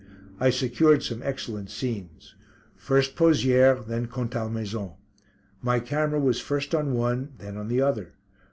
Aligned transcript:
I 0.39 0.49
secured 0.49 1.03
some 1.03 1.21
excellent 1.21 1.69
scenes. 1.69 2.33
First 2.75 3.15
Pozières, 3.15 3.85
then 3.85 4.07
Contalmaison. 4.07 4.93
My 5.61 5.79
camera 5.79 6.19
was 6.19 6.39
first 6.39 6.73
on 6.73 6.95
one 6.95 7.33
then 7.37 7.55
on 7.55 7.67
the 7.67 7.81
other. 7.83 8.15